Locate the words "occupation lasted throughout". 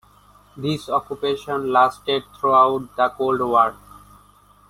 0.89-2.95